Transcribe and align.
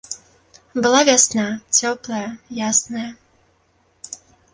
Была 0.85 1.01
вясна 1.09 1.43
цёплая, 1.81 2.23
ясная. 2.69 3.05